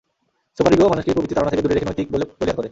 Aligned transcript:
Super 0.57 0.73
ego 0.75 0.91
মানুষকে 0.93 1.09
প্রবৃত্তির 1.13 1.37
তাড়না 1.37 1.51
থেকে 1.53 1.63
দূরে 1.63 1.75
রেখে 1.75 1.87
নৈতিক 1.89 2.07
বলে 2.13 2.23
বলীয়ান 2.39 2.57
করে। 2.57 2.69